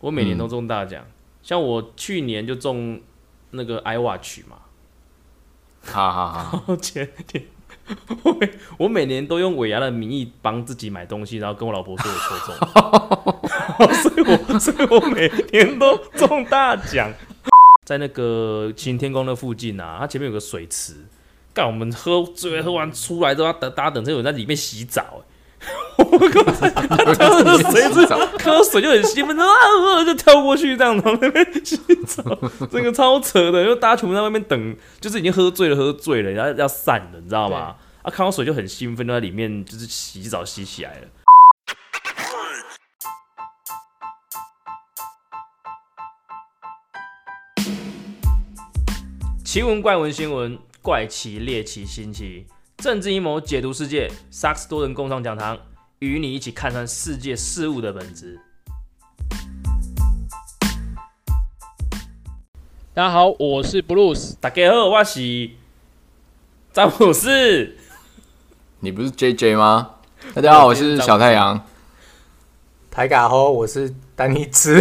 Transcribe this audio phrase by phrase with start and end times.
[0.00, 1.04] 我每年都中大奖，
[1.42, 3.00] 像我去年就中
[3.50, 4.56] 那个 iWatch 嘛，
[5.84, 6.28] 好好
[6.66, 7.44] 好，前天
[8.22, 17.12] 我每我每年都用尾牙的名义帮自己买东西，然后跟我老婆说我抽中，所以我所以我每年都中大奖。
[17.84, 21.06] 在那个晴天宫那附近啊，它前面有个水池，
[21.54, 25.22] 干我们喝醉喝完出来之后，等大家等车有人在里面洗澡、欸，
[25.98, 28.06] 我靠，他喝水是
[28.44, 31.76] 喝水就很兴奋，啊就跳过去这样，然后那边洗
[32.06, 32.22] 澡，
[32.70, 37.76] 这个超扯的，因为大家全部在外面等，就是已经喝醉了，喝醉了，然后要散了，你知道吗？
[38.02, 41.08] 啊，看到水就很兴奋，就在里面就是洗澡洗起来了。
[49.44, 55.56] 奇闻怪闻新闻，怪奇猎奇新奇，政治阴谋解读世界，萨克斯多人共创讲堂，
[56.00, 58.38] 与你一起看穿世界事物的本质。
[62.92, 64.34] 大家好，我是 Bruce。
[64.38, 65.50] 大家好，我是
[66.70, 67.76] 詹姆斯。
[68.80, 69.96] 你不是 JJ 吗？
[70.34, 71.66] 大家好，我是小太阳。
[72.90, 74.78] 台嘎吼，我是丹尼兹。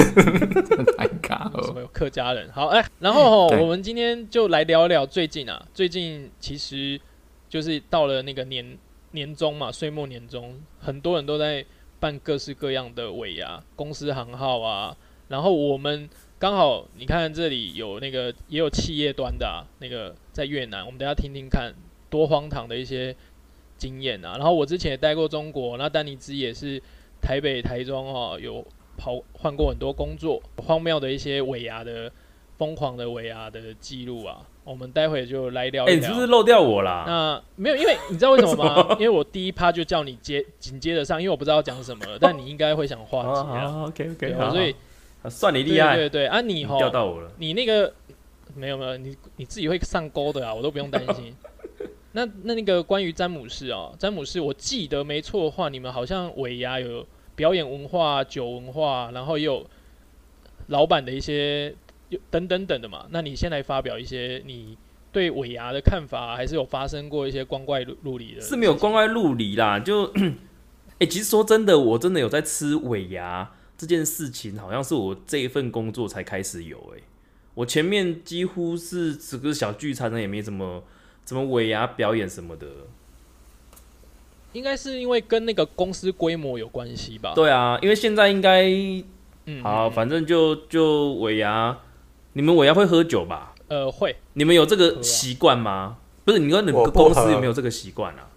[0.97, 2.51] 台嘎吼，什么有客家人？
[2.51, 6.99] 好，哎、然后吼我们今天就来聊聊最近啊，最近其实
[7.47, 8.77] 就是到了那个年
[9.15, 11.65] 年终嘛，岁末年终，很多人都在
[11.99, 14.95] 办各式各样的尾牙，公司行号啊，
[15.29, 16.07] 然后我们
[16.37, 21.73] 刚好你看这里有那个也有企业端的、啊，那个在越南，我们等下听听看
[22.09, 23.15] 多荒唐的一些
[23.77, 24.35] 经验啊。
[24.37, 26.79] 然后我之前也待过中国，那丹尼兹也是
[27.21, 28.63] 台北、台中哦，有
[28.97, 32.11] 跑换过很多工作，荒谬的一些尾牙的
[32.57, 36.01] 疯狂的尾牙的记录啊，我们待会就来聊哎、一聊。
[36.01, 37.05] 你是不是漏掉我啦？
[37.07, 38.95] 那没有，因为你知道为什么吗？
[38.99, 44.75] 因为我第一趴就叫你接紧接着上，因为我不知道讲什么了，但你应该会想话题啊，好，OK OK，好，啊所以
[45.29, 47.31] 算你厉害，对对对啊，你你吼钓到我了。
[47.37, 47.93] 你那个
[48.55, 51.35] 没有没有，你你自己会上钩的啊，我都不用担心。
[52.13, 59.65] 那那那个关于詹姆士哦，詹姆士，我记得没错的话，你们好像尾牙有表演文化、酒文化，然后也有
[60.67, 61.75] 老板的一些
[62.09, 63.05] 有等等等的嘛。
[63.09, 64.77] 那你先来发表一些你
[65.11, 68.41] 对尾牙的看法，还是有发生过一些光怪陆陆离的？
[68.41, 70.11] 是没有光怪陆离啦，就
[70.99, 77.01] 哎、其实说真的，我真的有在吃尾牙这件事情，好像是我这一份工作才开始有哎、
[77.53, 80.83] 我前面几乎是只个小聚餐呢，也没怎么
[81.23, 82.67] 怎么尾牙表演什么的。
[84.53, 87.33] 应该是因为跟那个公司规模有关系吧？
[87.35, 88.63] 对啊，因为现在应该
[89.47, 91.77] 嗯，好，嗯反正就就尾牙，
[92.37, 93.55] 你们尾牙会喝酒吧？
[93.69, 95.95] 呃会你们有这个习惯吗？
[96.25, 98.27] 不是，你说你们公司有没有这个习惯啊？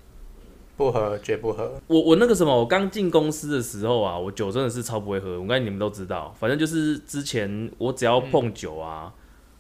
[0.77, 1.81] 不喝，绝不喝。
[1.89, 5.41] 我我那个什么，我刚进公司的时候啊，我酒真的是超不会喝。
[5.41, 9.13] 我感觉你们都知道，反正就是之前我只要碰酒啊，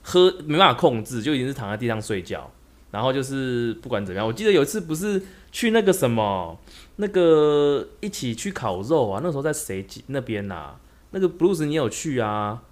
[0.03, 2.49] 喝没办法控制，就已经是躺在地上睡觉。
[2.93, 6.57] 然后就是不管怎么样，我记得有一次不是去那个什么，
[6.97, 10.81] 那个一起去烤肉啊，那时候在谁那边呐、啊？
[11.11, 12.63] 那个 Bruce 你有去啊？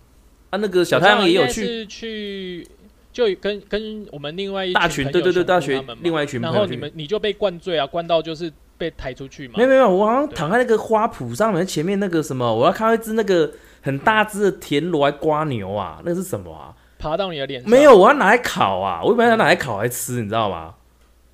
[0.51, 2.67] 啊，那个小太阳也有去，去，
[3.13, 9.63] 就跟跟我们另外一大群对对对，大学另外一群然朋友你们你就被灌醉啊，灌到就是被抬出去嘛没。
[9.65, 13.53] 有没有，我好像躺在那个花圃上面，前面那个什么，我要看到一只那个
[13.83, 16.75] 很大只的田螺还瓜牛啊，那是什么啊？
[16.99, 17.71] 爬到你的脸上。
[17.71, 19.03] 没有，，我要拿来烤啊！
[19.05, 20.75] 我一般要拿来烤来吃，你知道吗？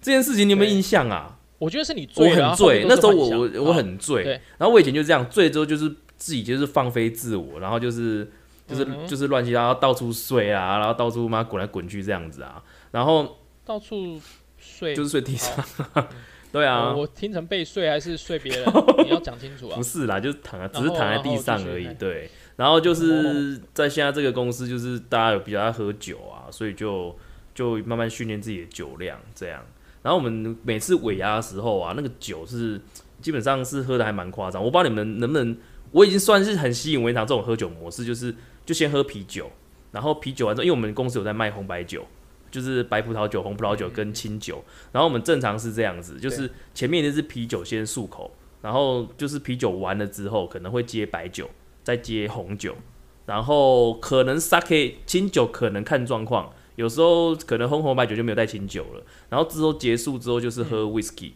[0.01, 1.39] 这件事情你有没有印象啊？
[1.59, 4.25] 我觉得是你醉我，很醉，那时候我我我我很醉，
[4.59, 8.29] 然后我以前就这样，醉之后就是自己就是放飞自我，然后就是
[8.67, 14.21] 就是、嗯就是乱七八糟到处睡啊，然后到处妈滚来滚去这样子啊，然后到处
[14.59, 15.57] 睡，就是睡地上，
[15.93, 16.07] 好
[16.53, 16.93] 对啊。
[16.93, 18.67] 我，我听成被睡还是睡别人，
[19.05, 19.77] 你要讲清楚啊。
[19.77, 19.83] 不。
[19.83, 21.93] 是啦，就是躺在，只是躺在地上而已。
[21.95, 27.17] 对，然后就是在现在这个公司，就是大家有比较爱喝酒啊，所以就
[27.55, 29.65] 就慢慢训练自己的酒量这样。
[30.03, 32.81] 然后我们每次尾牙的时候啊，那个酒是
[33.21, 34.63] 基本上是喝的还蛮夸张。
[34.63, 35.57] 我不知道你们能不能，
[35.93, 39.51] 我已经算是很习以为常这种喝酒模式，就是就先喝啤酒，
[39.91, 42.07] 然后啤酒完之后，因为我们公司有在卖红白酒。
[42.51, 44.63] 就是白葡萄酒、红葡萄酒跟清酒，
[44.93, 48.31] 然后我们正常是这样子，就是前面那是啤酒先漱口，
[48.61, 51.49] 然后就是啤酒完了之后，可能会接白酒，
[51.83, 52.77] 再接红酒，
[53.25, 61.33] 然后可能 sake 清酒可能看状况，有时候可能红红白酒就没有带清酒了，然后之后结束之后就是喝 whisky、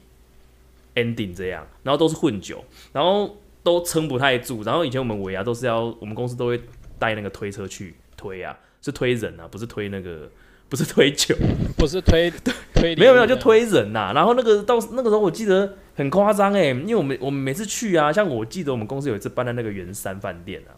[0.97, 2.63] ending 这样，然后都是混酒，
[2.93, 6.61] 然后都撑不太住，然后以前我们尾牙都是要我们公司都会
[6.99, 10.31] 带那个推车去推啊，是推人啊，不是推那个
[10.69, 11.35] 不是推酒。
[11.77, 12.33] 不是推
[12.75, 20.73] 推没有没有，就推人呐、然后那个到那个时候，我记得很夸张哎，因为我们我们每次去啊，像我记得我们公司有一次搬在那个圆山饭店啊，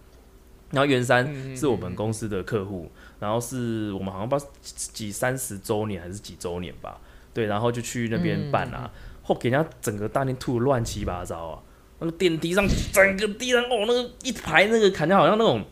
[0.73, 6.99] 然后圆山是我们公司的客户，然后是我们好像不知道几三十周年还是几周年吧，
[7.33, 8.91] 对，然后就去那边办啊，
[9.23, 11.63] 后给人家整个大厅吐的乱七八糟啊，
[12.01, 15.65] 那个电梯上整个地上哦，那个一排那个感觉好像那种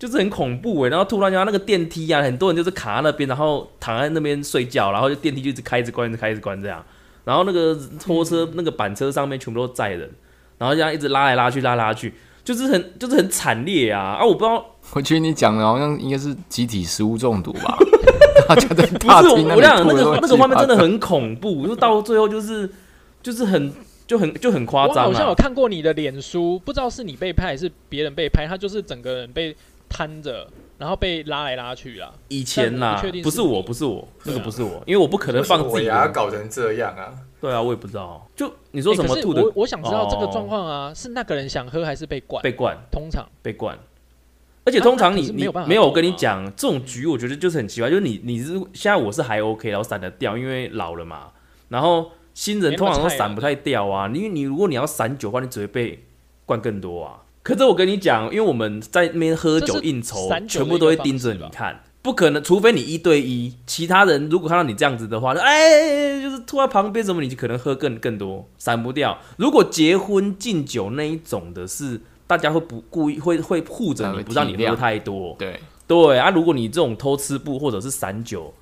[0.00, 6.82] 就是很恐怖哎，然后突然间那个电梯啊，很多人就是卡在那边，然后躺在那边睡觉，然后就电梯就一直开一直关，一直开一直关这样，
[7.24, 10.10] 然后那个拖车、那个板车上面全部都载人，
[10.56, 14.24] 然后这样一直拉来拉去拉来拉去，就是很就是很惨烈啊啊！
[14.24, 14.64] 我不知道
[14.94, 17.76] 我觉得你讲的好像应该是集体食物中毒吧？
[18.48, 22.68] 大家在不是我大厅那个那个画面真的很恐怖，就到最后就是
[23.22, 23.72] 就是很
[24.06, 25.34] 就很就很夸张我好像有啊。
[25.36, 29.54] 看过你的脸书，不知道是你被拍还是别人被拍，他就是整个人被
[29.90, 30.48] 摊着，
[30.78, 32.10] 然后被拉来拉去啦。
[32.28, 36.08] 以前啦不，是不是我，不是我，那个不是我，因为我不可能放自己的。
[36.08, 37.12] 搞成这样啊？
[37.40, 38.26] 对啊，我也不知道。
[38.36, 42.42] 就你说什么吐的我我想知道这个哦状况啊，是那个人想喝还是被灌？
[42.42, 43.78] 被灌通常被灌，
[44.64, 51.32] 而且通常你啊那可是没有办法你没有，我跟你讲，这种局我觉得就是很奇怪，就是你你是现在我是还 OK，然后散得掉，因为老了嘛。
[51.68, 56.04] 然后新人通常都菜啊闪不太掉啊，因为你如果你要散酒的话，你只会被
[56.44, 57.19] 灌更多啊。
[57.42, 69.18] 可是我跟你讲，因为我们在那边喝酒应酬，全部都会盯着你看，不可能，除非你一对一，其他人如果看到你这样子的话，就哎，就是吐在旁边什么，你就可能喝更更多，散不掉。
[69.36, 75.34] 如果结婚敬酒那一种的是，大家会不故意会会护着你，不让你喝太多。
[75.38, 78.52] 对，对啊，如果你这种偷吃布或者是散酒，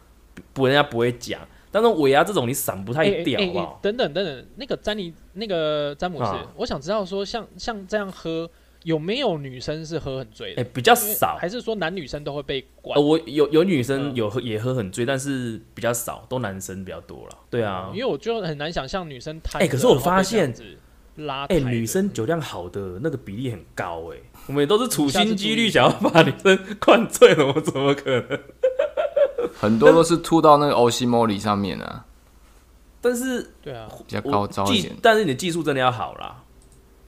[0.52, 1.40] 不人家不会讲。
[1.70, 3.78] 但是尾牙这种你散不太欸掉，欸欸好不好？
[3.82, 8.48] 等等等等，那个詹妮，那个詹姆斯，啊我想知道说像像这样喝，
[8.88, 10.62] 有没有女生是喝很醉的？
[10.62, 11.36] 哎、比较少。
[11.38, 13.02] 还是说男女生都会被灌呃，？
[13.02, 17.36] 我有有女生嗯有喝也喝很醉，但是比较少，都男生比较多了。
[17.50, 19.58] 对啊因，为我就很难想象女生太……
[19.58, 19.66] 哎。
[19.66, 20.54] 欸可是我发现
[21.16, 28.40] 拉哎、女生酒量好的那个比例很高哎、我们也都是处心积虑想要把女生灌醉了，我怎么可能？
[29.60, 32.06] 很多都是吐到那个欧西莫里上面啊，
[33.02, 36.44] 但是对啊，比较高招一技点。，但是你的技术真的要好啦。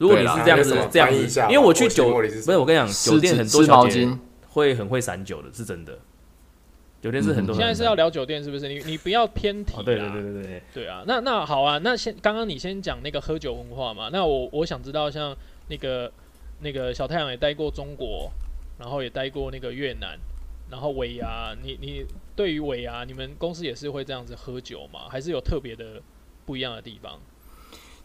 [0.00, 4.08] 如果你是这样子这样子因为我去酒不是我跟你讲，酒店很多小姐，
[4.48, 5.98] 会很会散酒的，是真的。
[7.02, 8.66] 酒店是很多嗯现在是要聊酒店是不是？
[8.66, 15.36] 你你不要偏题哦，对对啦对对对，对啊，那那好啊，那先刚刚你先讲那个喝酒文化嘛，那我我想知道像
[15.68, 16.10] 那个
[16.60, 18.30] 那个小太阳也待过中国，
[18.78, 20.18] 然后也待过那个越南，
[20.70, 22.04] 然后尾牙，你你
[22.34, 25.00] 对于尾牙，你们公司也是会这样子喝酒吗？
[25.10, 26.02] 还是有特别的
[26.44, 27.18] 不一样的地方？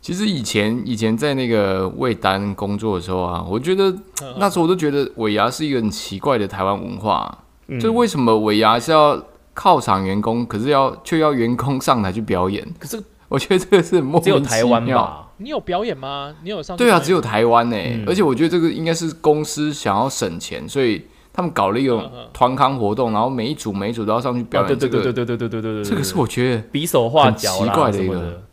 [0.01, 3.89] 其实以前以前在那个魏丹工作的时候啊，我觉得
[4.21, 7.37] 嗯那时候我都觉得尾牙是一个很奇怪的台湾文化啊、
[7.67, 9.19] 嗯就是为什么尾牙是要
[9.55, 12.63] 犒赏员工，可是要却要员工上台去表演？
[12.77, 13.89] 可是我觉得这个是
[14.21, 15.01] 只有名其台湾妙。
[15.01, 15.21] 吧？
[15.37, 16.35] 你有表演吗？
[16.43, 21.03] 你有上对啊，只有台湾呢、嗯而且我觉得这个应该是公司想要省钱，所以
[21.33, 24.77] 他们搞了一嗯种嗯团康活动，然后每一组每一组都要上去表啊，演。
[24.77, 28.43] 对对对这个对对对对对对对，这个是我觉得比手画脚奇怪的一个。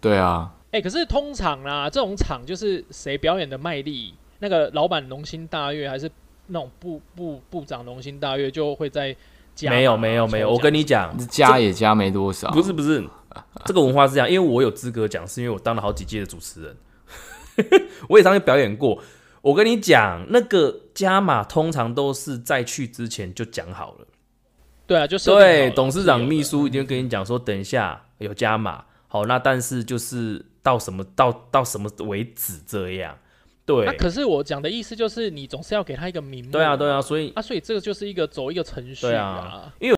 [0.00, 6.10] 对啊，哎、可是通常啦，这种场就是谁表演的卖力，那个老板龙心大悦，还是
[6.48, 9.14] 那种部部部长龙心大悦，就会在
[9.54, 12.50] 加没有码没有没有，我跟你讲，加也加没多少。
[12.50, 13.04] 不是不是，
[13.64, 16.76] 这个文化是这样，因为我有资格讲，是因为我当了好几届的主持人，
[18.08, 18.98] 我也上去表演过。
[19.42, 24.06] 我跟你讲，那个加码通常都是在去之前就讲好了。
[24.86, 33.18] 对啊，就设定好对，董事长、秘书已经跟你讲说，等一下有加码，好，那但是就是到什么到到什么为止这样。
[33.66, 36.50] 对，啊，可是我讲的意思就是，你总是要给他一个名目。
[36.50, 39.70] 对啊，对啊，所以啊，所以这个就是一个走一个程序啊。
[39.78, 39.96] 因为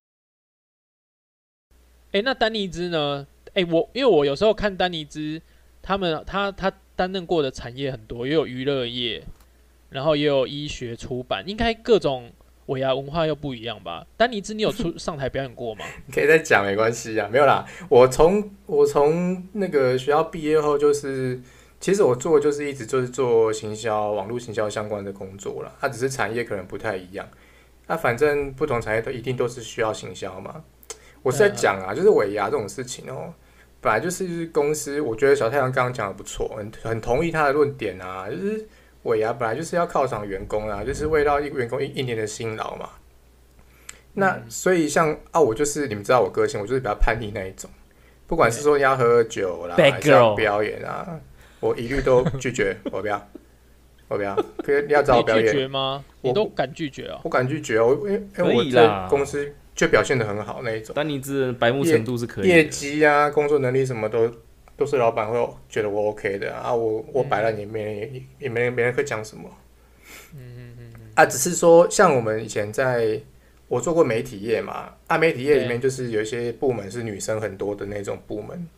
[2.10, 3.24] 哎、那丹尼兹呢？
[3.52, 5.40] 哎、我因为我有时候看丹尼兹，
[5.80, 9.22] 他们他他担任过的产业很多，也有娱乐业，
[9.90, 12.32] 然后也有医学出版，应该各种
[12.66, 14.06] 尾牙文化又不一样吧？
[14.16, 15.84] 丹尼兹，你有出 上台表演过吗？
[16.06, 17.64] 你可以再讲没关系啊，没有啦。
[17.88, 21.40] 我从我从那个学校毕业后，就是
[21.80, 25.70] 其实我做就是一直就是做行销、网络行销相关的工作啦。
[25.80, 27.28] 它只是产业可能不太一样。
[27.86, 30.64] 那、反正不同产业都一定都是需要行销嘛。
[31.22, 33.32] 我是在讲啊，就是尾牙这种事情哦、
[33.80, 38.66] 本来就是公司，我觉得小太阳刚刚讲的不错，很很同意他的论点啊，就是
[39.04, 42.90] 尾牙本来就是要犒赏员工啊，就是为到一个员工一一年的辛劳嘛。
[44.14, 47.68] 那所以像啊，我就是你们知道我个性，我就是比较叛逆那一种，
[48.26, 51.18] 不管是说要喝酒啦，还是要表演啊，
[51.60, 53.28] 我一律都拒绝，我不要，
[54.08, 54.36] 我不要。
[54.58, 56.04] 可是你要找我表演，绝吗？
[56.20, 60.92] 我都敢拒绝啊、我敢拒绝，我因为因可为我在以啦公司就表现的很好那一种。
[60.94, 62.66] 但你这白目程度是可以业。
[62.66, 64.32] 绩啊、工作能力什么都
[64.76, 69.48] 都是老板会觉得我 OK 的啊，我我摆烂也没人也也没人没人会讲什么。
[71.14, 73.20] 啊，只是说像我们以前在
[73.68, 78.68] 我做过媒体业嘛，啊，媒体业里面就是有一些部门是女生很多的那种部门，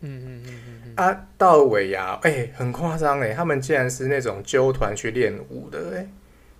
[0.00, 6.06] 嗯嗯嗯嗯嗯，啊，到尾牙，哎、很夸张哎，他们竟然是那种纠团去练舞的哎、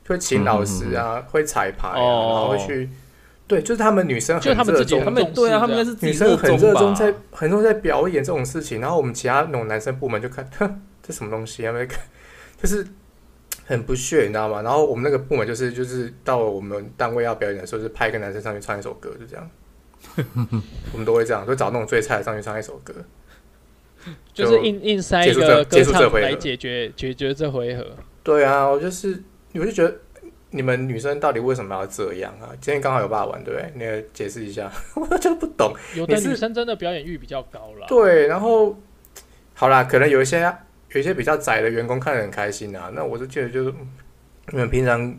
[0.07, 2.29] 会请老师啊，会彩排啊，哦。
[2.29, 2.91] 然后会去，
[3.47, 11.73] 对，就是他们女生就是他们自己很热衷他们对啊，他们应该是女生很热衷在很热衷在表演这种事情，然后我们其他那种男生部门就看，哼，这什么东西啊？
[11.73, 12.01] 没看，
[12.61, 12.87] 就是
[13.67, 14.63] 很不屑，你知道吗？
[14.63, 19.51] 然后我们那个部门就是就是到了我们单位要表演的时候，就是派一个男生上去唱一首歌，就这样。
[20.93, 22.95] 我们都会这样，就找那种最菜的上去唱一首歌。
[24.35, 27.87] 就是硬硬塞一结束这个歌唱来解决解决这回合。
[28.23, 29.23] 对啊，我就是
[29.55, 29.97] 我就觉得
[30.57, 32.55] 你们女生到底为什么要这样啊？
[32.61, 33.73] 今天刚好有爸玩，对不对？
[33.75, 35.75] 你也解释一下， 我就不懂。
[35.97, 37.89] 有的女生真的表演欲比较高了。
[37.89, 38.79] 对，然后
[39.53, 40.41] 好啦，可能有一些
[40.93, 42.89] 有一些比较窄的员工看得很开心啊。
[42.95, 43.89] 那我就觉得就是嗯
[44.53, 45.13] 你们平常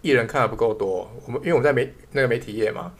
[0.00, 2.90] 艺人看的不够多，我们因为我们在媒那个媒体业嘛，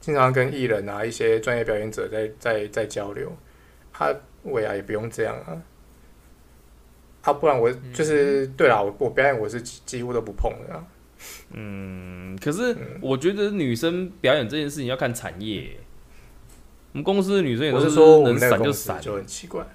[0.00, 3.32] 经常跟艺人啊一些专业表演者在在在交流。
[3.90, 5.56] 他未来也不用这样啊。
[7.22, 10.84] 啊，不然我就是、对啦，我我表演我是几几乎都不碰的啊。
[11.52, 15.76] 嗯，可是我觉得女生表演这件事情要看产业。
[16.92, 19.66] 我们公司的女生也都是说我能们那个闪就闪，就很奇怪。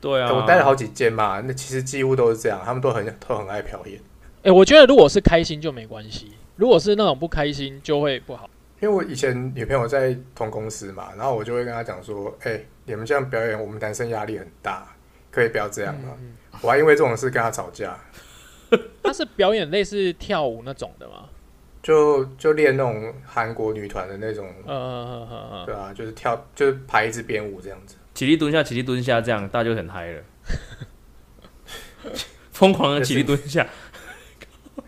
[0.00, 4.00] 对啊，我待了好几间嘛，那其实几乎都是这样，他们都很都很爱表演。
[4.42, 8.50] 哎、我觉得如果是开心就没关系，如果是那种不开心就会不好。
[8.80, 14.86] 因为我以前女朋友在同公司嘛，然后我就会跟她讲说：“哎、你们这样表演，我们男生压力很大，
[15.30, 17.96] 可以不要这样吗？”嗯我还因为这种事跟她吵架，
[19.02, 21.28] 他是表演类似跳舞那种的吗？
[21.82, 27.96] 就就练那种韩国女团的那种，嗯嗯嗯嗯对啊，就是跳就是排一支编舞这样子。
[28.14, 30.22] 起立蹲下，起立蹲下，这样大家就很嗨了，
[32.52, 33.66] 疯狂的起立蹲下。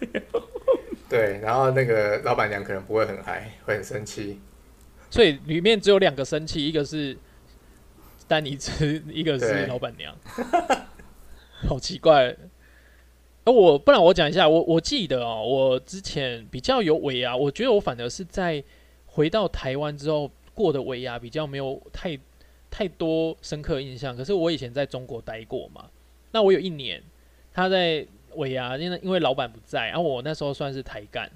[1.08, 4.40] 对，然后那个老板娘可能不会很嗨，会很生气。
[5.10, 7.16] 所以里面只有两个生气，一个是
[8.28, 10.14] 丹尼兹，一个是老板娘，
[11.66, 12.36] 好奇怪。
[13.44, 18.62] 而我不然我讲一下，我我记得哦，我之前比较有尾牙，我觉得我反而是在
[19.06, 22.18] 回到台湾之后过的尾牙比较没有太
[22.70, 24.16] 太多深刻印象。
[24.16, 25.90] 可是我以前在中国待过嘛，
[26.32, 27.02] 那我有一年
[27.52, 31.30] 他在尾牙，因为因为老板不在，然后我那时候算是台干，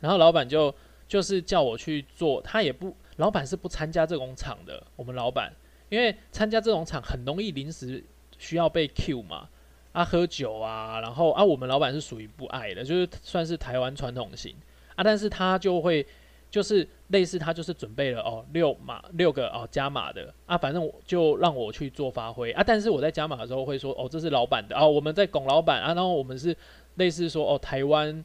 [0.00, 0.72] 然后老板就
[1.08, 5.50] 就是叫我去做，他也不老板是不参加这种场的，我们老板
[5.88, 8.04] 因为参加这种场很容易临时
[8.38, 9.48] 需要被 Q 嘛，
[9.96, 14.54] 啊喝酒啊，然后啊我们老板是属于不爱的，就是算是台湾传统型。
[14.94, 16.06] 啊，但是他就会
[16.50, 20.32] 就是类似他就是准备了哦六码六个哦加码的。
[20.44, 22.52] 啊，反正我就让我去做发挥。
[22.52, 25.80] 啊，但是我在加码的时候会说哦这是老板的啊，我们在拱老板。
[25.80, 26.54] 啊，然后我们是
[26.96, 28.22] 类似说哦台湾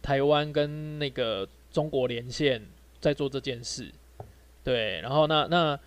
[0.00, 2.60] 台湾跟那个中国连线
[3.00, 3.88] 在做这件事，
[4.64, 5.78] 对，然后那那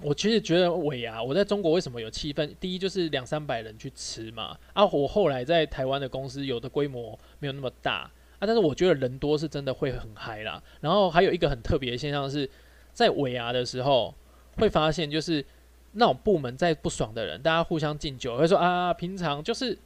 [0.00, 2.54] 我其实觉得尾牙，我在中国为什么有气氛？
[2.60, 10.62] 第一就是两三百人去吃嘛，啊，我后来在台湾的公司有的规模没有那么大啊，但是我觉得人多是真的会很嗨啦。
[10.80, 12.48] 然后还有一个很特别的现象是，
[12.92, 14.14] 在尾牙的时候
[14.56, 15.44] 会发现，就是
[15.92, 19.76] 那种部门在不爽的人，大家互相敬酒，会说啊，平常就是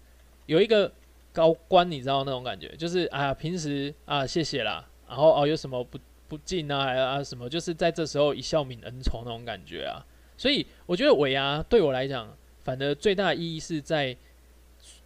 [0.44, 0.92] 有一个
[1.32, 5.98] 高官，你知道那种感觉，就是啊，平时啊谢谢啦，然后哦有什么不
[6.32, 10.00] 不敬啊还啊什么，就是在这时候一笑泯恩仇那种感觉啊。
[10.38, 12.34] 所以我觉得尾牙对我来讲，
[12.64, 14.16] 反而最大的意义是在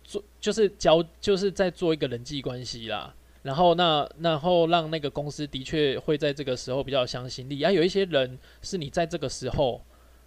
[0.04, 3.12] 做，就是交，就是在做一个人际关系啦。
[3.42, 7.72] 然后那然后让那个公司的确会在这个时候比较有向心力啊。
[7.72, 9.82] 有一些人是你在这个时候，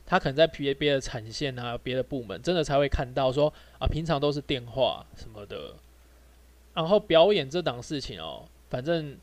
[0.06, 5.76] 他可能在别别的产线啊、别的部门，真的才会看到说啊，平常都是电话什么的。
[6.74, 9.18] 然后表演这档事情哦，反正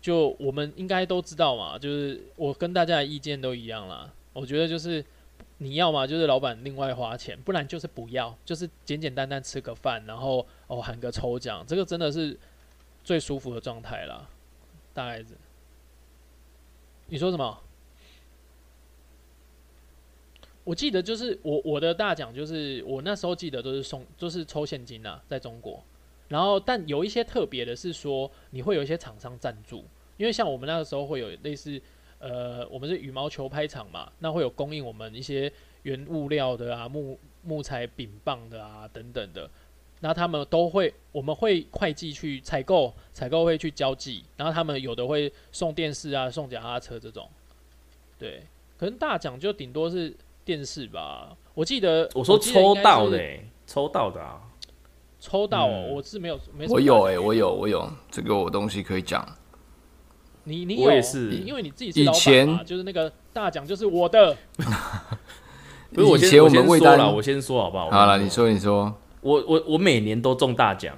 [0.00, 4.10] 就我们应该都知道嘛，就是我跟大家的意见都一样啦。
[4.32, 5.04] 我觉得就是
[5.58, 12.38] 你要嘛，就是老板另外花钱，不然就是不要，就是简简单单吃个饭，然后哦喊个抽奖，这个真的是
[13.04, 14.26] 最舒服的状态啦。
[14.94, 15.26] 大概是，
[17.08, 17.58] 你说什么？
[20.64, 25.82] 我记得就是我我的大奖就是我那时候记得都是送就是抽现金啊，在中国。
[26.30, 29.84] 然后但有一些特别的是说你会有一些厂商赞助，
[30.16, 31.78] 因为像我们那个时候会有类似
[32.18, 39.50] 呃我们是羽毛球拍厂嘛，那会有供应我们一些原物料的啊木木材柄棒的啊等等的。
[40.02, 47.28] 那他们都会，我们会会计去采购，采购会去交际，然后他们有的会送电视啊，送脚踏车这种，
[48.18, 48.46] 对，
[48.78, 51.36] 可能大奖就顶多是电视吧。
[51.52, 54.40] 我记得我说抽到的、欸，抽到的啊，
[55.20, 55.94] 抽到哦，嗯。
[55.94, 59.24] 我是没有没我有哎、我有我有这个我东西可以讲。
[60.44, 61.30] 你你有我也是。
[61.32, 64.36] 因为你自己是老板以前嘛，就是那个大奖就是我的，
[65.92, 67.90] 不是我以前先我们魏丹先说了，我先说好不好？
[67.90, 70.96] 好了，你说你说，我我我每年都中大奖，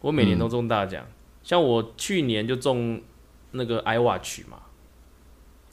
[0.00, 1.06] 我每年嗯都中大奖。
[1.42, 3.00] 像我去年就中
[3.52, 4.58] 那个 iWatch 嘛，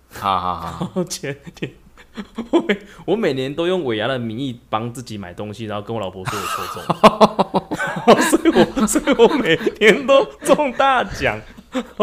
[0.10, 1.04] 哈哈哈。
[1.06, 1.72] 前年
[2.52, 6.40] 我每我每年都用尾牙的名义帮自己买东西，然后跟我老婆说
[8.06, 11.40] 我抽中，所以我所以我每年都中大奖。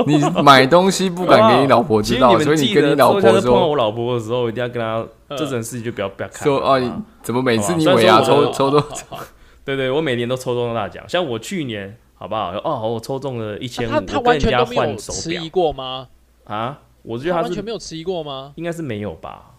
[0.07, 6.42] 你买东西不敢给你老婆知道，所以你跟你老婆下次碰到我老婆的时候，一定要跟她呃这种事情就不要不要看。
[6.42, 6.92] 说哦，你
[7.23, 9.25] 怎么每次你尾牙抽抽都好好好
[9.64, 12.50] 对对，我每年都抽中大奖，像我去年好不好？
[12.62, 16.09] 哦，我抽中了一千五，他他我跟人家完全都没有换手表迟疑过吗？
[16.45, 16.78] 啊！
[17.02, 18.52] 我觉得他是他完全没有迟疑过吗？
[18.57, 19.51] 应该是没有吧？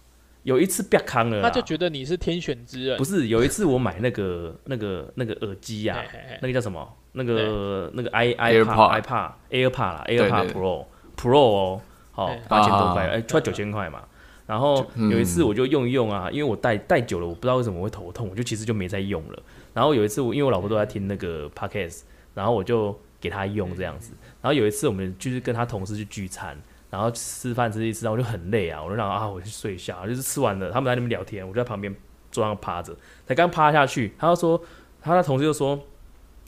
[0.44, 2.98] 有一次别康了，他就觉得你是天选之人。
[2.98, 6.40] 不，是有一次我买那个那个那个耳机呀、嘿嘿嘿。
[6.42, 6.88] 那个叫什么？
[7.14, 10.86] 那个那个 i AirPod iPad iPad AirPod 啦，AirPod Pro
[11.16, 11.82] Pro 哦，
[12.12, 14.04] 好八千多块，啊哎，快九千块嘛。
[14.46, 15.10] 然后嗯。
[15.10, 19.40] 有一次我就用一用啊，因为我戴戴久了，我不知道为什么会头痛，我就其实就没再用了。
[19.74, 22.02] 然后有一次我因为我老婆都在听那个 Podcast，
[22.34, 24.14] 然后我就给她用这样子。
[24.42, 26.58] 然后有一次我们就是跟她同事去聚餐，
[26.94, 31.94] 然后吃饭吃一吃，然后我就很累啊，我就让啊我去睡一下，就是吃完了，他们在那边聊天，我就在旁边
[32.32, 32.96] 桌上趴着，
[33.26, 34.62] 才刚趴下去，他就说，
[35.02, 35.80] 他的同事就说，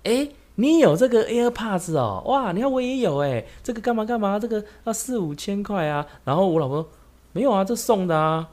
[0.04, 6.06] 哎、你有这个 AirPods 哦，哇，你看我也有哎，这个干嘛干嘛，这个要四五千块啊。
[6.24, 6.90] 然后我老婆说
[7.32, 8.48] 没有啊，这送的啊。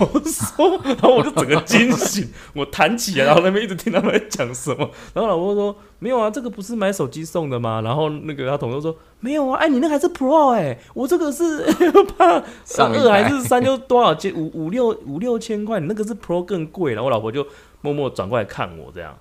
[0.00, 4.90] 我说， 然后我就整个惊醒， 我弹起来，然后那边一直听他们在讲什么。
[5.12, 7.80] 然后老婆说没有啊，这个不是买手机送的吗？
[7.82, 16.92] 然后那个他同事说没有啊，哎，你那个还是 Pro 哎，我这个是 AirPods 上二还是三就多少千五五六五六千块，你那个是 Pro 更贵。
[16.92, 17.46] 然后我老婆就
[17.80, 19.16] 默默转过来看我，这样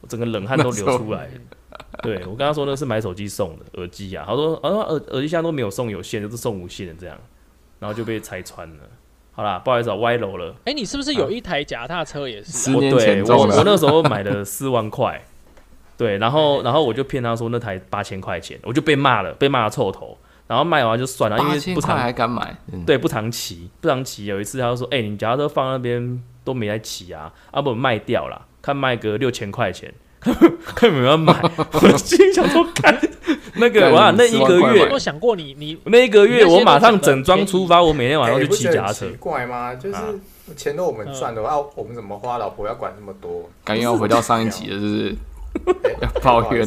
[0.00, 1.30] 我整个冷汗都流出来。
[2.02, 7.16] 对我跟他说那是买手机送的耳机啊，他说啊耳耳机现在都没有送有线，就是送无线的这样，
[7.78, 8.76] 然后就被拆穿了。
[9.38, 10.52] 好啦，不好意思啊，歪楼了。
[10.64, 15.24] 哎，你是不是有一台脚踏车也是对我我那时候买了 四万块，
[15.96, 20.18] 对，然后然后我就骗他说那台八千块钱，我就被骂了，被骂的臭头。
[20.48, 22.56] 然后卖完就算了，因八千块为不常还敢买？
[22.72, 24.24] 嗯，对，不常骑，不常骑。
[24.24, 31.32] 有一次他就说：“哎、你脚踏车放那边都没来骑啊，要、不卖掉了，看卖个六千块钱，看有没有人买。
[31.72, 32.98] ”我心想说：“看
[33.54, 39.12] 那个，干哇，那一个月想过你你那一个月，我马上整装出发，我每天晚上哎就骑脚踏车奇。
[39.18, 39.74] 怪吗？
[39.74, 40.04] 就是啊
[40.56, 42.38] 钱都我们赚的话，我们怎么花？
[42.38, 43.48] 老婆要管那么多？
[43.64, 45.16] 感觉要回到上一集了，是不是？
[46.22, 46.66] 抱怨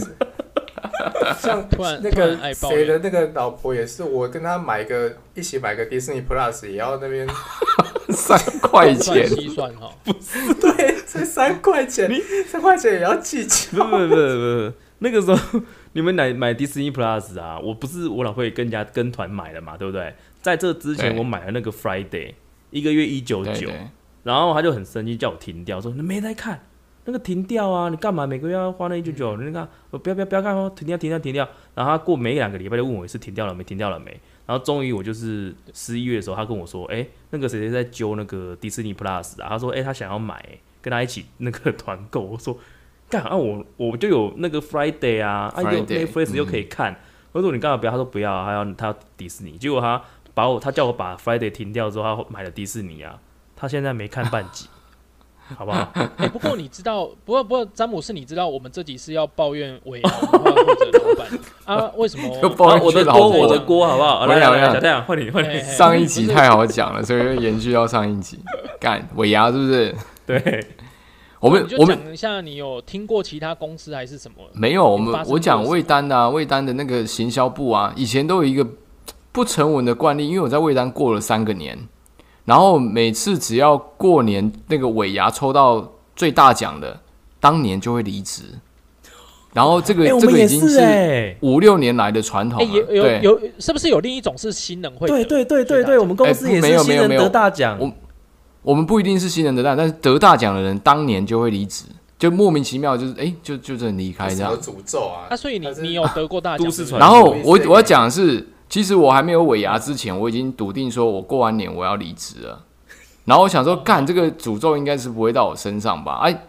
[1.40, 7.28] 像 突然那个谁的那个老婆也是，我跟他买个一起买个迪士尼 Plus，也要那边
[8.10, 9.92] 三块钱，计算哈？
[10.06, 12.10] 对，才三块钱，
[12.48, 13.70] 三块钱也要计较。
[13.72, 15.62] 不不不不不，那个时候
[15.94, 20.14] 你们买买迪士尼 Plus 啊，我不是我老婆也跟人家跟团买的嘛，对不对？
[20.42, 22.34] 在这之前我买了那个 Friday，
[22.72, 23.70] 一个月一九九，
[24.24, 26.64] 然后他就很生气，叫我停掉，说你没在看
[27.06, 29.36] 那个停掉啊，你干嘛每个月要花那一九九？
[29.38, 31.48] 你看，我不要不要不要看哦，停掉停掉停掉。
[31.74, 34.12] 然后他过没两个礼拜就问我一次停掉了没，停掉了没。
[34.46, 40.44] 然后终于我就是十一月的时候，他跟我说，哎、那个谁谁在揪那个迪士尼 Plus 啊，他说，哎、他想要买、
[40.82, 42.22] 跟他一起那个团购。
[42.22, 42.58] 我说，
[43.10, 47.00] 干啊，我我就有那个 Friday 啊，啊又 Friday，Netflix 又可以看。
[47.32, 47.92] 我说你干嘛不要？
[47.92, 49.58] 他说不要啊，他要他要迪士尼。
[49.58, 50.02] 结果他
[50.34, 53.20] 把我他叫我把 Friday 停掉之后，他买了迪士尼啊。
[53.56, 54.68] 他现在没看半集，
[55.58, 55.90] 好不好？
[56.18, 61.28] 哎， 不过你知道，不过不过詹姆斯，你知道我们这集是要抱怨尾牙或者老板
[61.66, 61.92] 啊？
[61.96, 62.30] 为什么？
[62.42, 64.26] 就抱啊我的锅，怨我的锅，好不好？
[64.26, 65.60] 来来来，换你，换你。
[65.62, 68.40] 上一集太好讲了，所以就延续到上一集。
[68.80, 69.96] 干尾牙是不是？
[70.26, 70.66] 对，
[71.40, 74.38] 我们就我们讲一下，你有听过其他公司还是什么？
[74.54, 78.66] 没有，我们我讲魏丹的啊，魏丹的那个行销部啊，以前都有一个
[79.32, 81.78] 不成文的惯例，因为我在魏丹过了三个年，
[82.46, 87.00] 然后每次只要过年那个尾牙抽到最大奖的，
[87.40, 88.44] 当年就会离职，
[89.54, 93.20] 然后这个、这个已经是哎，五六年来的传统哎，了，有有对。
[93.22, 95.24] 有，是不是有另一种是新人会得？
[95.26, 97.92] 对对对对我们公司哎也是新人得大奖我，
[98.64, 101.86] 我们不一定是新人得大，但是得大奖的人当年就会离职，
[102.18, 104.56] 就莫名其妙就是哎、就就这样离开这样。
[104.58, 105.36] 诅咒啊啊，？
[105.36, 106.68] 所以你你有得过大奖？
[107.00, 112.64] 然后我我要讲的是，其实我还没有尾牙之前，我已经笃定说我过完年我要离职了。
[113.26, 116.22] 然后我想说，干这个诅咒应该是不会到我身上吧？
[116.24, 116.44] 哎，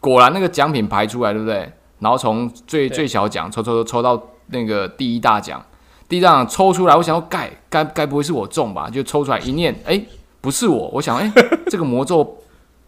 [0.00, 1.70] 果然那个奖品排出来，对不对？
[1.98, 5.62] 然后从最最小奖抽抽抽抽到那个第一大奖，
[6.08, 8.88] 第一大奖抽出来，我想要盖该该不会是我中吧？
[8.88, 10.02] 就抽出来一念，哎，
[10.40, 11.30] 不是我，我想，哎，
[11.68, 12.38] 这个魔咒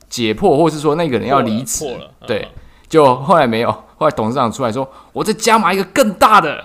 [0.09, 2.49] 解破，或是说那个人要离职了，对嗯，
[2.89, 6.65] 就后来没有，后来董事长出来说，我再加码一个更大的，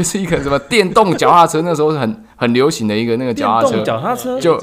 [0.00, 4.58] 就是一个什么电动脚踏车，那时候是很很流行的一个那个脚踏车脚踏车就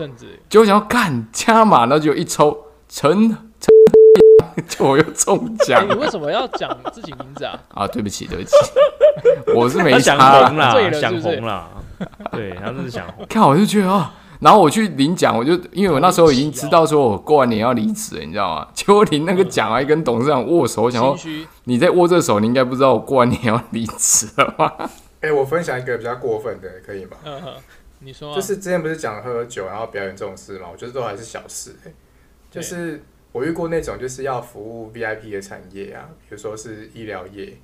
[0.50, 2.58] 就想要干加码，然后就一抽
[2.89, 7.54] 陈陈，就我又中 哎，奖你为什么要讲自己名字啊？
[7.76, 7.88] 啊！
[7.88, 8.56] 对不起，对不起，
[9.56, 11.67] 我是没想啦红啦想红啦，
[12.32, 13.23] 对，他是想红。
[13.30, 18.67] 看我就觉得啊，然后我去领奖，我就因为我那时候已经知道说我过完年要离职了，你知道吗？
[18.73, 21.15] 结果领那个奖还跟董事长握手，我想说，
[21.65, 24.73] 你在握这手，你应该不知道我过完年要离职了吧？
[25.21, 27.17] 哎、我分享一个比较过分的，可以吗？
[27.23, 27.53] 嗯哼，
[27.99, 28.36] 你说啊。
[28.36, 31.93] 就是之前不是讲喝酒然后表演这种事嘛，我觉得都还是小事、欸。
[32.49, 33.01] 就是
[33.32, 37.58] 我遇过那种就是要服务 VIP 的产业啊，比如说是医疗业，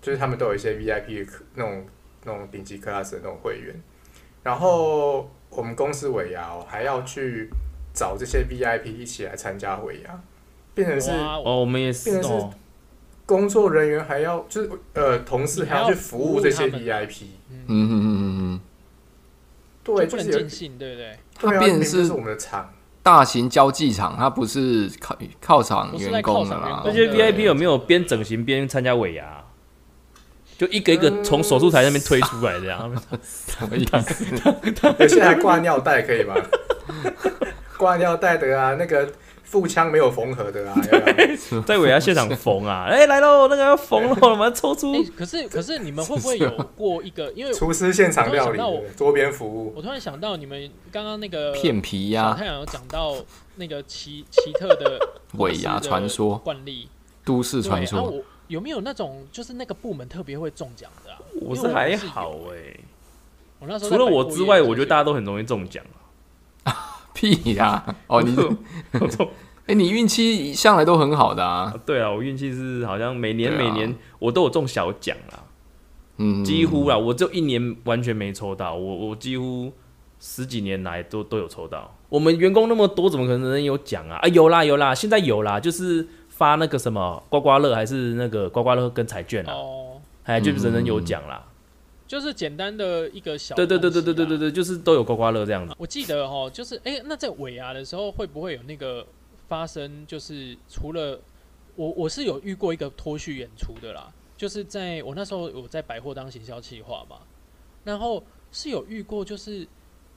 [0.00, 1.86] 就是他们都有一些 VIP 的客那种
[2.24, 3.74] 那种顶级 class 的那种会员，
[4.42, 7.50] 然后我们公司尾牙、哦、还要去
[7.92, 10.22] 找这些 VIP 一起来参加尾牙，
[10.74, 12.54] 变成是，哦，我们也是变成是哦，
[13.28, 18.60] 工作人员还要就是呃同事还要去服务这些 VIP，嗯嗯嗯嗯嗯，
[19.84, 21.18] 对，就是有能尽兴，对不对？
[21.34, 22.72] 它变成是我们的厂。
[23.02, 29.44] 大型交际场，它不是靠靠场员工的啦犒赏员工那些 VIP 有没有边整形边参加尾牙？
[30.56, 32.90] 就一个一个从手术台那边推出来这样，
[33.22, 34.24] 什么意思？
[34.98, 36.34] 有些还挂尿袋，可以吗？
[37.78, 39.06] 挂尿袋的啊，那个
[39.50, 40.76] 腹腔没有缝合的啊，
[41.64, 44.92] 在尾牙现场缝啊， 哎、来喽，那个要缝了，我们抽出。
[44.92, 47.32] 哎、可是可是你们会不会有过一个？
[47.32, 48.60] 因为 厨师现场料理
[48.94, 49.72] 桌边服务。
[49.74, 53.16] 我突然想到，你们刚刚那个片皮呀、小太阳有讲到
[53.56, 55.00] 那个奇奇特的
[55.38, 56.90] 尾牙传说、惯例，
[57.24, 61.18] 都市传说，啊我有没有那种就是那个部门特别会中奖的啊？
[61.40, 62.76] 我是还好哎、
[63.60, 65.82] 我那时候除了我之外，我觉得大家都很容易中奖
[67.14, 68.56] 屁呀、哦，你中
[69.66, 75.44] 哎、你运气向来都很好的啊，对啊，我运气是好像每年每年我都有中小奖啦，
[76.16, 79.70] 嗯，几乎啦，我只有一年完全没抽到，我我几乎
[80.18, 81.94] 十几年来都都有抽到。
[82.08, 84.16] 我们员工那么多，怎么可能有奖啊？
[84.22, 91.44] 啊，有啦有啦，现在有啦，就是发那个什么刮刮乐，还是那个刮刮乐跟彩券啊，哦，哎，就是人人有奖啦。
[92.08, 94.50] 就是简单的一个小对对对对对对对对。
[94.50, 95.74] 对，就是都有刮刮乐这样子。
[95.78, 99.06] 我记得哈，就是哎、那在尾牙的时候会不会有那个
[99.46, 100.06] 发生？
[100.06, 101.20] 就是除了
[101.76, 107.18] 我我是有遇过一个脱序演出的啦，就是在我那时候我在百货当行销企划嘛，
[107.84, 109.68] 然后是有遇过就是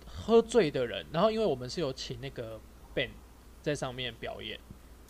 [0.08, 2.58] 喝醉的人，然后因为我们是有请那个
[2.96, 3.10] band
[3.62, 4.58] 在上面表演，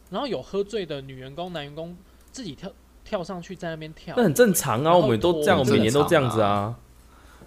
[0.10, 1.96] 然后有喝醉的女员工、男员工
[2.32, 2.72] 自己跳
[3.12, 6.74] 跳上去在那边跳那，很正常啊，我们都这样，我们每年都这样子啊。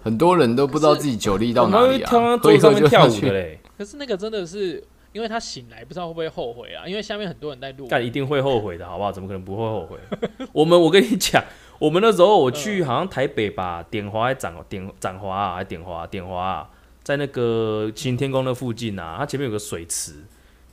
[0.03, 3.07] 很多人都不知道自己酒力到哪里啊，跳到桌子上面跳。
[3.07, 4.83] 舞的嘞，可是那个真的是。
[5.15, 7.87] 因为他醒来不知道会不会后悔啊，因为下面很多人在录。
[7.89, 9.09] 但一定会后悔的，好不好？
[9.13, 9.97] 怎么可能不会后悔？
[10.51, 11.41] 我们我跟你讲，
[11.79, 16.69] 我们那时候我去嗯好像台北吧，点华还展点展华啊，还点华点华啊，
[17.01, 20.15] 在那个新天宫的附近啊，它前面有个水池。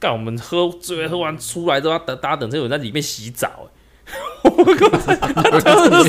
[0.01, 3.69] 干我们喝醉喝完出来之后，等大家等车有人在里面洗澡、欸，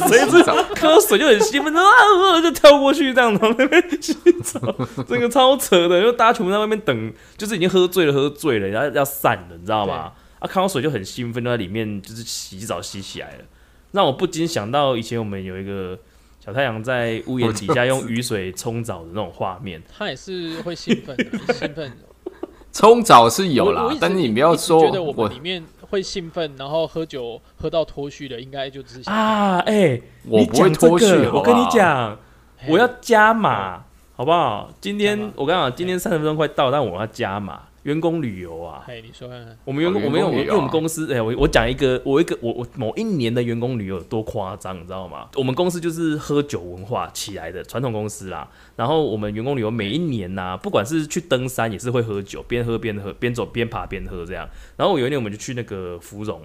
[0.07, 0.55] 谁知道？
[0.79, 4.59] 喝水就很兴奋，啊啊就跳过去这样，然后那边洗澡，
[5.07, 10.11] 这个超扯的，因为大家全部在外面等，就是已经喝醉了，喝醉了，然后要散了，你知道吗？
[10.39, 13.43] 啊，看到水就很兴奋，就在里面就是洗澡洗起来了，
[13.91, 15.97] 让我不禁想到以前我们有一个
[16.43, 19.81] 小太阳在屋檐底下用雨水冲澡的那种画面。
[19.95, 21.91] 他也是会兴奋的，兴奋。
[22.73, 32.17] 冲澡是有啦但是你不要说觉得我我们里面会兴奋，然后喝酒喝到脱序的，应该就只是啊，哎、你我不会讲这脱序个，我跟你讲，
[32.67, 33.83] 我要加码，
[34.15, 34.71] 好不好？
[34.81, 38.83] 今天我跟你讲，今天三十分钟快到，但我要加码，员工旅游啊。
[38.87, 45.29] 哎，你说看看，我们员工，哦我们有，员工旅游因为我们公司，哎、我我讲一个，我一个，我我某一年的员工旅游有多夸张，你知道吗？
[45.35, 48.49] 我们公司就是喝酒文化起来的传统公司啦。
[48.75, 54.47] 然后我们员工旅游每一年呐、不管是去登山也是会喝酒，边喝边喝，边走边爬边喝这样。
[54.75, 56.41] 然后有一年我们就去那个芙蓉，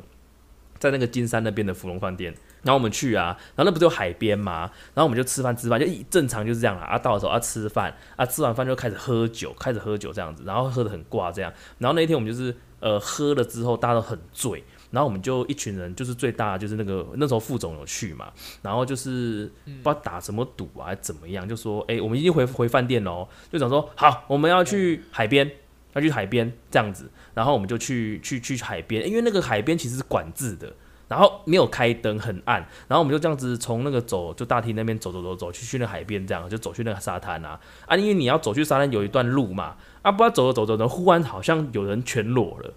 [0.78, 4.70] 在那个金山那边的芙蓉饭店，然后我们去啊，然后那不是有海边嘛？
[4.94, 6.84] 然后我们就吃饭吃饭，就一正常就是这样啦。
[6.84, 11.52] 啊，到的时候啊吃饭，啊吃完饭就开始喝酒，开始喝酒这样子，然后喝的很挂这样。
[11.78, 25.50] 然后那一天我们就是呃喝了之后大家都很醉，然后我们就一群人，就是最大的就是那个那时候副总有去嘛，然后就是不知道打什么赌啊，怎么样，就说哎、我们一定回回饭店喽，就想说好，我们要去海边，
[25.94, 30.72] 要去海边这样子，然后我们就去去去海边，因为那个海边其实是管制的。
[31.08, 37.96] 然后没有开灯，很暗，然后我们就这样子从那个走，就大厅那边走走走走去去那海边，这样就走去那个沙滩啊啊！
[37.96, 42.74] 因为你要走去沙滩有一段路嘛，啊，不知道走着走着呢，忽然好像有人全裸了，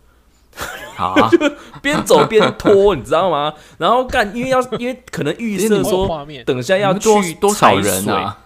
[0.96, 1.30] 好啊，
[1.84, 3.54] 边走边拖，你知道吗？
[3.78, 8.38] 然后干，因为要因为可能预设说，等一下要去多少人啊？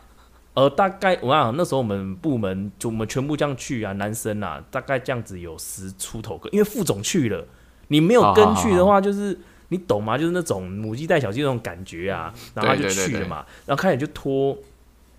[0.56, 7.46] 呃，大概我想那时候我们部门就我们全部这样去啊，男生啊，大概这样子有十出头个，因为副总去了，
[7.90, 9.38] 你没有跟去的话，就是
[9.68, 10.18] 你懂吗？
[10.18, 14.58] 就是那种母鸡带小鸡那种感觉啊，然后他就去了嘛，然后开始就拖。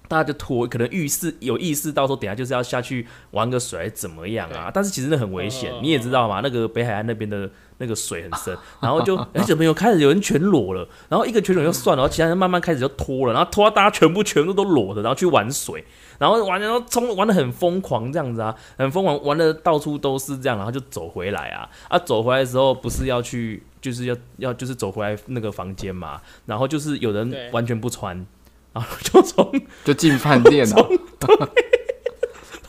[0.09, 4.71] 大家就拖，可能预示有意识到说，等下就是要下去玩个水，怎么样啊？
[4.73, 15.85] 但是其实那很危险，你也知道嘛，那个北海岸那边的那个水很深，然后就 哎怎么有开始有人全裸了，然后一个全裸就算了，然后其他人慢慢开始就脱了，然后脱到大家全部全部都裸的，然后去玩水，
[16.19, 28.27] 然后玩然后冲玩的很疯狂这样子啊，很疯狂，玩的到处都是这样，然后就走回来啊啊，走回来的时候不是要去就是要要就是走回来那个房间嘛，然后就是有人完全不穿。
[28.73, 29.51] 然后就从
[29.87, 30.89] 就进饭店 了。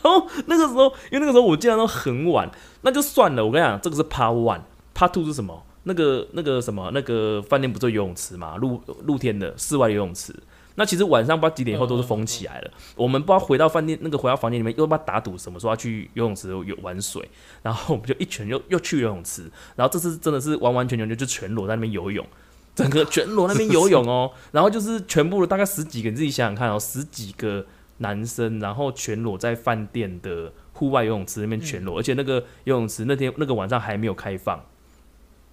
[0.02, 2.50] 然后那个时候，因为那个时候我竟然都很晚，
[2.84, 3.46] 那就算了。
[3.46, 4.32] 我跟你讲，这个是 Part
[4.98, 5.64] One，Part Two 是什么？
[5.84, 8.58] 那个那个什么，那个饭店不是有游泳池嘛？
[8.58, 10.34] 露露天的室外游泳池。
[10.76, 12.72] 那其实晚上不知道几点以后都是封起来了。
[12.96, 17.28] 我们不知道回到饭店那个回到房间里面又不知道打赌什么，说要去游泳池游玩水，
[17.64, 22.26] 然后我们就一群又又去游泳池，然后这次真的是完完全全就就全裸在那边游泳。
[22.76, 27.66] 整个全裸那边游泳哦， 然后就是全部的大概十几个，你自己想想看哦，十几个
[27.98, 34.64] 男生，然后全裸在饭店的户外游泳池那边全裸，而且那个游泳池那天那个晚上还没有开放，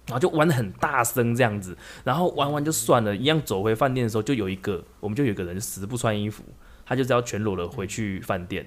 [0.07, 6.43] 然后就玩的很大声这样子，然后玩完就算了，一样走回饭店的时候，就有一个我们就有一个人死不穿衣服，
[6.85, 8.65] 他就是要全裸的回去饭店，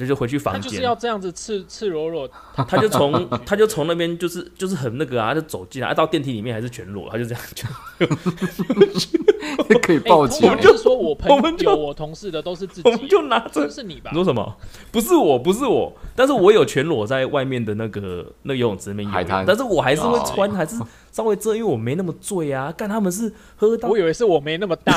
[0.00, 2.28] 那就回去房间，他就是要这样子赤赤裸裸，
[2.68, 7.66] 他就从他就从那边就是就是很那个啊，就走进来，啊到电梯里面还是全裸，他就这样就
[9.82, 14.16] 可以哎报警我们就是说我朋友、我同事的都是自己，我们就拿着这是你吧你？
[14.16, 14.56] 说什么？
[14.92, 20.76] 不是我，不是我，但是我有全裸在外面的那个那游泳池里面海滩但是我还是会哦穿，还是
[21.10, 22.72] 稍微遮，因为我没那么醉啊。
[22.76, 24.92] 干他们是喝到我，以为是我没那么大，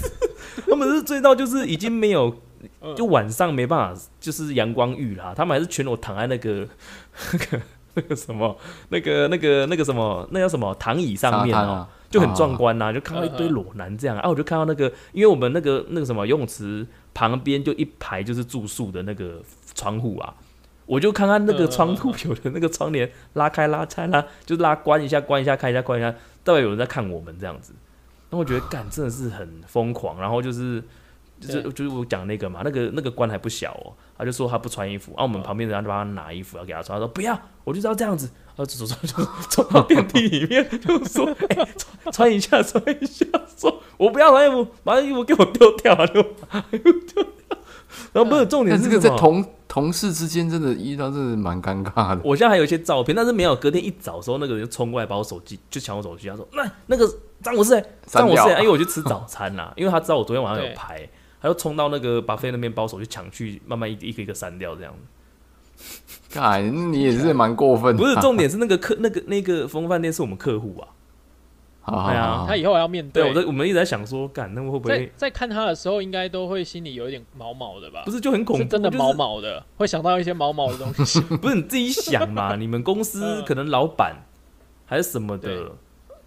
[0.68, 2.36] 他们是醉到就是已经没有，嗯
[2.96, 5.34] 就晚上没办法，就是阳光浴啦。
[5.36, 6.66] 他们还是全裸躺在那个
[7.32, 7.60] 那个
[7.94, 8.56] 那个什么
[8.90, 19.42] 那个那个那个什么那叫什么躺椅上面哦、就很壮观呐、就看到一堆裸男这样啊，我就看到那个，因为我们那个那个什么游泳池旁边就一排就是住宿的那个
[19.74, 20.32] 窗户啊，
[20.86, 26.12] 我就看看那个窗户有的那个窗帘拉开拉开啦，就拉关一下关一下开一下关一下，
[26.44, 27.72] 代表有人在看我们这样子，
[28.30, 30.84] 那我觉得干真的是很疯狂，然后就是。
[31.40, 43.24] 就是就是我讲那个嘛，那个那个官还不小哦，他就说他不穿衣服，然、后我们旁边的人就帮他拿衣服要给他穿，他说不要，我就是要这样子，然后走走走就走到电梯里面，就说 哎、穿穿一下穿一下，
[43.56, 47.58] 说我不要穿衣服，把衣服给我丢掉，就把衣服丢掉。
[48.12, 49.16] 然后不是重点是这个在？
[49.16, 52.20] 同同事之间真的遇到真的蛮尴尬的。
[52.24, 53.54] 我现在还有一些照片，但是没有。
[53.56, 56.28] 隔天一早的时候，那个人就冲过来把我手机，就抢我手机。
[56.28, 57.06] 他说：“那那个
[57.42, 57.84] 张我是谁？
[58.06, 58.60] 删掉张我是谁？
[58.60, 61.08] 因为我去吃早餐啦，因为他知道我昨天晚上有拍，
[61.40, 64.94] 他就冲到那个巴菲那边包手去抢去，慢慢一一个一个删掉这样。
[66.32, 68.02] 干，你也是蛮过分的。
[68.02, 70.88] 不是重点是那个客那个那个风饭店是我们客户啊。
[71.88, 73.34] 啊他以后还要面对，对我。
[73.34, 78.02] 在我们一直在想说，干那会不会在看他的时候，应该都会心里有一点毛毛的吧？
[78.04, 78.64] 不是就很恐怖？
[78.64, 81.18] 真的毛毛的，会想到一些毛毛的东西。
[81.40, 82.56] 不是你自己想嘛？
[82.56, 84.16] 你们公司嗯可能老板
[84.84, 85.72] 还是什么的，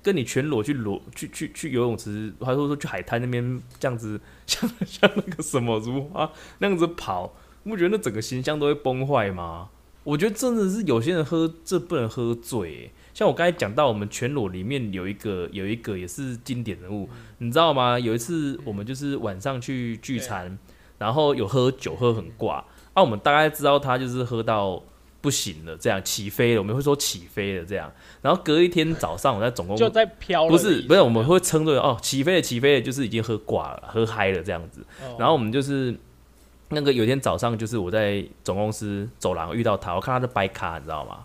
[0.04, 7.34] 跟你全裸去裸去去去游泳池，还是说去海滩那边这样子， 像像那个什么如花那样子跑，
[7.64, 9.70] 你不觉得那整个形象都会崩坏吗？
[10.04, 18.00] 我觉得真的是有些人喝这不能喝醉欸、像我刚才讲到，我们全裸里面有一个有一个也是经典人物，你知道吗？
[18.00, 20.58] 有一次我们就是晚上去聚餐，
[20.98, 24.82] 然后有喝酒喝很挂，啊，我们大概知道他就是喝到
[25.22, 27.92] 不行了，这样起飞了，我们会说起飞了这样。
[28.22, 30.58] 然后隔一天早上我在总共就在飘不。
[30.58, 34.82] 是不是，我们会称作哦起飞了起飞了，就是已经喝挂了，喝嗨了这样子。
[35.04, 35.96] 哦然后我们就是
[36.70, 41.20] 那个有一天早上，就是我在总公司走廊遇到他，我看他在掰卡，你知道吗？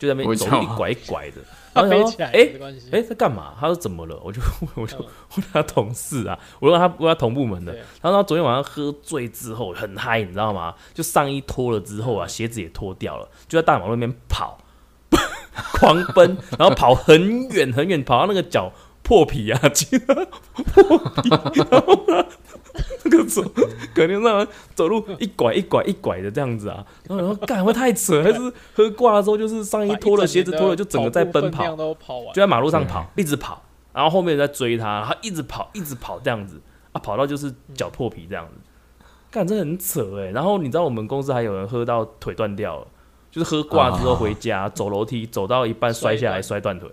[0.00, 1.36] 就在那边走路一拐一拐的，
[1.74, 2.88] 他然后飞起来想说哎没关系。
[2.90, 3.52] 哎，在干嘛？
[3.60, 4.18] 他说怎么了？
[4.24, 4.40] 我就
[4.74, 10.74] 我就嗯问他同事啊，我问他问他同部门的，他说他昨天晚上喝醉之后很嗨，你知道吗？
[10.94, 14.58] 就上衣脱了之后啊，鞋子也脱掉了，就在大马路那边跑，
[15.78, 21.28] 狂奔，然后跑很远很远，跑到那个脚破皮啊，其他破皮，
[21.70, 22.24] 然后
[22.80, 23.42] 呢，这个走，
[23.94, 28.38] 肯定让他走路一拐一拐一拐的这样子啊，然后然后干会太扯，还是
[28.74, 31.96] 喝挂了之后就是上衣脱了，鞋子脱了，就整个在奔跑，就。
[32.34, 33.62] 在马路上跑，一直跑，
[33.92, 36.60] 然后后面人在追他，他一直跑，一直跑这样子
[36.92, 38.54] 啊，跑到就是脚破皮这样子，
[39.30, 42.86] 干这很扯哎、然后你知道我们公司还有人喝到腿断掉了，
[43.30, 46.88] 就是喝挂之后回家，走楼梯走到一半摔下来摔断腿，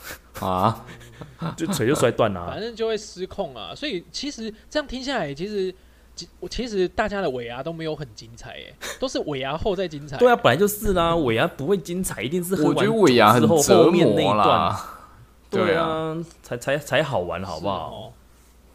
[0.40, 0.86] 啊，
[1.56, 2.60] 就腿就摔断了、啊反。
[2.60, 3.74] 正就会失控啊。
[3.74, 5.74] 所以其实这样听下来，其实
[6.14, 10.16] 其我其实大家的尾牙都没有很精彩，耶，都是尾牙后再精彩。
[10.16, 14.96] 对啊，本来就是啦，尾牙不会精彩，一定是很完我觉得尾牙之后折后面那一磨段，啦。
[15.50, 17.92] 对啊，啊，才才才好玩，好不好？
[17.92, 18.12] 哦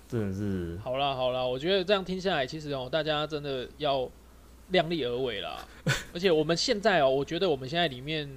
[0.07, 4.07] 真的是，好啦好啦，我觉得这样听下来，其实哦，大家真的要
[4.69, 5.57] 量力而为啦。
[6.13, 8.29] 而且我们现在哦，我觉得我们现在里面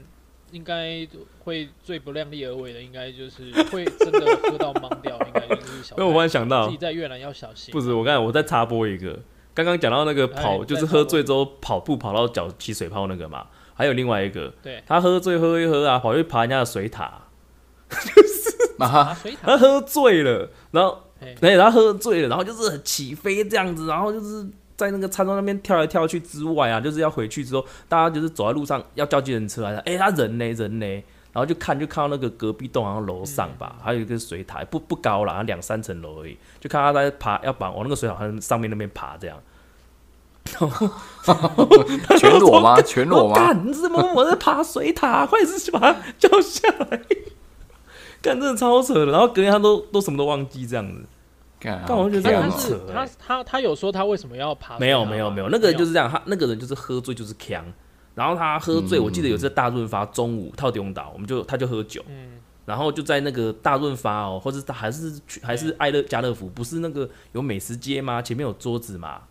[0.50, 1.06] 应该
[1.40, 7.72] 会最不量力而为的，应该就是会真的喝到懵掉，应该就是小因为 我忽然想到自己，在越南要小心。
[7.72, 9.18] 不止我刚才我再插播一个，
[9.54, 14.82] 刚刚讲到那个跑，哎就是喝醉之后跑步跑到脚起水泡那个嘛，还有另外一个，对。
[14.86, 17.04] 他喝醉喝一喝啊，跑去爬人家的水塔，
[18.78, 19.38] 啊爬水塔？
[19.42, 21.34] 他，喝醉了，然后嘿。
[21.40, 24.46] 对，他喝醉了，然后就是起飞这样子，然后就是
[24.78, 30.86] 在那个餐桌那边跳来跳去之外啊，就是要回去之后，大家就是走在路上要叫计程车啊，哎、他人呢人呢，
[31.32, 39.36] 然后就看就看到那个隔壁栋好像楼上吧，还有一个水塔，不不高啦，两三层楼而已，就看他在爬，要把往那个水塔上面那边爬这样。
[42.18, 42.80] 全裸吗？
[42.86, 43.34] 全裸吗？
[43.34, 45.26] 干，你怎么我在爬水塔？
[45.26, 47.00] 快点是把他叫下来！
[48.22, 49.06] 干，真的超扯的。
[49.06, 51.04] 然后隔天他都都什么都忘记这样子。
[51.58, 52.92] 干但我觉得这他样很扯欸。
[52.92, 54.78] 他他他有说他为什么要爬？
[54.78, 57.64] 没有没有没有，那个人就是这样，他那个人就是喝醉就是强，
[58.14, 62.40] 然后他喝醉，嗯我记得有一次大润发中午套中岛，我们就他就喝酒，嗯。
[62.64, 68.20] 然后就在那个大润发哦，或者他还是去还是爱乐家乐福，不是那个有美食街吗？
[68.20, 69.22] 前面有桌子嘛，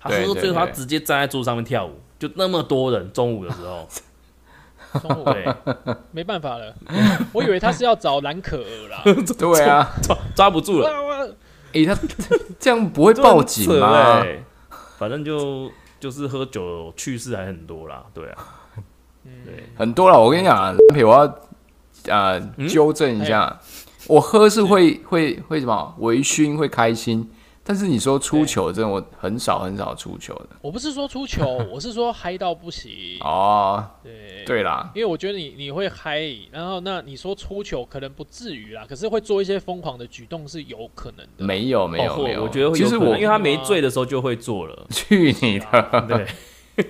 [0.00, 3.86] 他喝醉他直接站在桌子上面跳舞，就那么多人，中午的时候，
[4.98, 5.24] 中午。
[5.24, 5.46] 对，
[6.10, 6.74] 没办法了，
[7.34, 9.02] 我以为他是要找蓝可儿啦。
[9.38, 11.36] 对啊，抓抓不住了，
[11.72, 11.94] 诶，他
[12.58, 14.20] 这样不会报警就很扯吗？
[14.22, 14.42] 欸。
[14.98, 18.36] 反正就就是喝酒趣事还很多啦，对啊，
[19.24, 19.32] 嗯。
[19.44, 21.20] 对，很多了，我跟你讲啊，佩，我要
[22.14, 22.66] 呃嗯？
[22.68, 23.60] 纠正一下，
[24.06, 25.94] 我喝是会会会什么？
[25.98, 27.28] 微醺，会开心，
[27.68, 30.50] 但是你说出球，真的我很少很少出球的。
[30.62, 33.18] 我不是说出球， 我是说嗨到不行。
[33.22, 41.44] 哦，对对啦，因为我觉得你你会嗨，然后那你说出球可能不至于啦，可是会做一些疯狂的举动是有可能的。
[41.44, 46.26] 没有没有哦没有，我觉得会其实我因为他没醉的时候就会做了，去你的，对。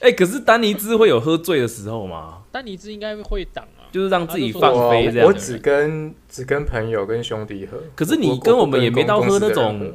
[0.00, 2.42] 哎、可是丹尼兹会有喝醉的时候吗？
[2.52, 5.24] 丹尼兹应该会挡啊，就是让自己放飞这样子。
[5.26, 7.78] 我只跟只跟朋友跟兄弟喝。
[7.94, 9.94] 可是你跟我们也没到喝那种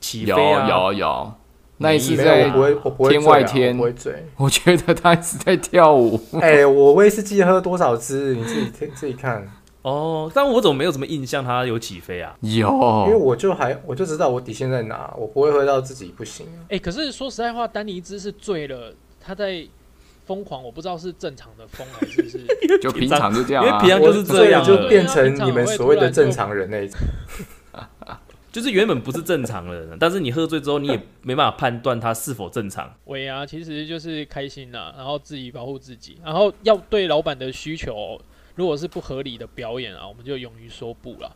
[0.00, 1.32] 起飞啊，有有，
[1.78, 4.26] 那一次在我不会，我不会天醉啊外天我不会醉。
[4.36, 8.34] 我觉得他一直在跳舞，哎、我威士忌喝多少支？
[8.34, 9.50] 你自己听自己看，
[9.82, 12.36] 哦，但我怎么没有什么印象他有起飞啊？
[12.40, 12.68] 有
[13.06, 16.70] 因为我就还我就知道我底线在哪，我不会喝到自己不行啊。
[16.70, 19.66] 哎、可是说实在话，丹尼兹是醉了，他在
[20.32, 22.46] 疯狂，我不知道是正常的疯还是 是
[22.80, 23.90] 就平常就这样啊因为平。
[23.90, 26.98] 常就是这样就变成你们所谓的正常人那一种。
[28.50, 32.94] 就是原本不是正常的人，但是你喝醉之后，你也没办法判断他是否正常。
[33.06, 38.20] 尾牙，其实就是开心呐，然后自己保护自己，然后要对老板的需求，
[38.54, 41.34] 如果是不合理的表演啊，我们就勇于说不了，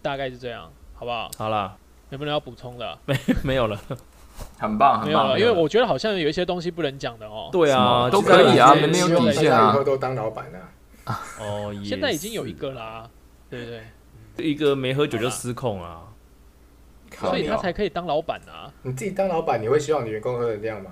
[0.00, 1.28] 大概是这样，好不好？
[1.36, 1.76] 好啦，
[2.10, 2.98] 有没有要补充的啊、
[3.42, 3.80] 没有了。
[4.58, 7.48] 很棒，很棒，没有了，因为我觉得好像有一些东西不能讲的哦。
[7.52, 11.20] 对啊，都可以啊没有底线啊以后都当老板啊。
[11.40, 13.08] 哦，现在已经有一个啦，
[13.50, 13.82] 对不对？
[14.46, 16.02] 一个没喝酒就失控啊。
[17.16, 18.72] 所以他才可以当老板啊。
[18.82, 20.90] 你自己当老板，你会希望你员工喝成这样吗？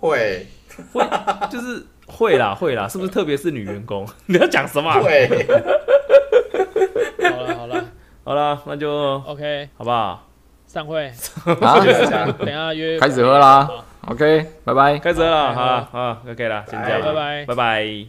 [0.00, 0.46] 会
[0.92, 1.04] 会
[1.50, 3.10] 就是会啦，会啦，是不是？
[3.10, 5.00] 特别是女员工， 你要讲什么啊？
[5.00, 5.28] 会。
[7.18, 7.84] 好了好了
[8.22, 8.88] 好了，那就
[9.26, 10.27] ，OK，好不好？
[10.68, 11.10] 散会，
[11.46, 13.66] 等下约开始喝啦
[14.06, 14.98] ，OK，拜拜。
[14.98, 18.06] 开始了，好好了，好，OK 了，先这样，拜拜拜拜。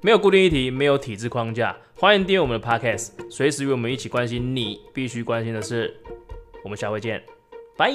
[0.00, 5.94] 没有固定议题，没有体制框架，欢迎订阅我们的 Podcast，随时与我们一起关心你必须关心的事。
[6.64, 7.22] 我们下回见，
[7.76, 7.92] 拜。